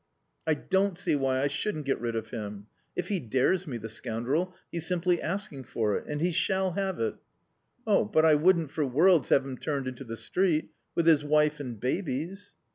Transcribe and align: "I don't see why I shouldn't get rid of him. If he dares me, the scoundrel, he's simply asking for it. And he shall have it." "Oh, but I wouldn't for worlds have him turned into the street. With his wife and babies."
"I 0.47 0.55
don't 0.55 0.97
see 0.97 1.15
why 1.15 1.41
I 1.41 1.47
shouldn't 1.47 1.85
get 1.85 1.99
rid 2.01 2.15
of 2.15 2.31
him. 2.31 2.65
If 2.95 3.09
he 3.09 3.19
dares 3.19 3.67
me, 3.67 3.77
the 3.77 3.87
scoundrel, 3.87 4.55
he's 4.71 4.87
simply 4.87 5.21
asking 5.21 5.65
for 5.65 5.95
it. 5.95 6.07
And 6.07 6.21
he 6.21 6.31
shall 6.31 6.71
have 6.71 6.99
it." 6.99 7.17
"Oh, 7.85 8.05
but 8.05 8.25
I 8.25 8.33
wouldn't 8.33 8.71
for 8.71 8.83
worlds 8.83 9.29
have 9.29 9.45
him 9.45 9.59
turned 9.59 9.85
into 9.87 10.03
the 10.03 10.17
street. 10.17 10.71
With 10.95 11.05
his 11.05 11.23
wife 11.23 11.59
and 11.59 11.79
babies." 11.79 12.55